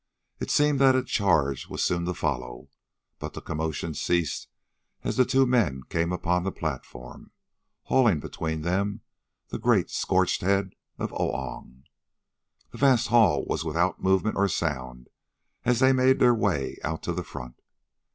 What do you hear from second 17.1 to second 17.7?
the front.